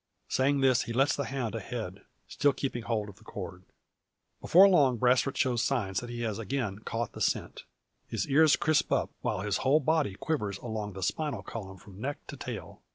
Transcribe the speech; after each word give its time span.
Saying 0.27 0.61
this, 0.61 0.81
he 0.85 0.93
lets 0.93 1.15
the 1.15 1.25
hound 1.25 1.53
ahead, 1.53 2.01
still 2.27 2.53
keeping 2.53 2.81
hold 2.81 3.07
of 3.07 3.17
the 3.17 3.23
cord. 3.23 3.61
Before 4.39 4.67
long, 4.67 4.97
Brasfort 4.97 5.37
shows 5.37 5.61
signs 5.61 5.99
that 5.99 6.09
he 6.09 6.21
has 6.21 6.39
again 6.39 6.79
caught 6.79 7.11
scent. 7.21 7.65
His 8.07 8.27
ears 8.27 8.55
crisp 8.55 8.91
up, 8.91 9.11
while 9.21 9.41
his 9.41 9.57
whole 9.57 9.79
body 9.79 10.15
quivers 10.15 10.57
along 10.57 10.93
the 10.93 11.03
spinal 11.03 11.43
column 11.43 11.77
from 11.77 12.01
neck 12.01 12.25
to 12.29 12.35
tail. 12.35 12.81